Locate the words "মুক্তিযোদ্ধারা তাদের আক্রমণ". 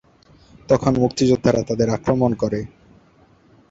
0.99-2.31